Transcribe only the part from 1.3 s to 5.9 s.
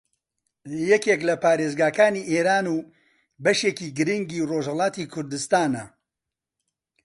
پارێزگاکانی ئێران و بەشێکی گرینگی ڕۆژھەڵاتی کوردستانە